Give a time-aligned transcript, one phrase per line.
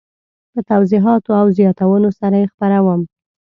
[0.51, 3.01] په توضیحاتو او زیاتونو سره یې خپروم.